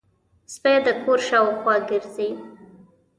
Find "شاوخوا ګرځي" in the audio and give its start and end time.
1.27-2.29